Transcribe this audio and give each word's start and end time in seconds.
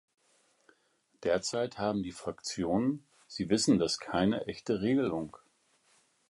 Derzeit 1.21 1.77
haben 1.77 2.01
die 2.01 2.11
Fraktionen 2.11 3.05
Sie 3.27 3.51
wissen 3.51 3.77
das 3.77 3.99
keine 3.99 4.47
echte 4.47 4.81
Regelung. 4.81 5.37